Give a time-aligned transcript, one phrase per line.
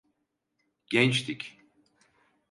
[0.89, 1.57] Gençtik.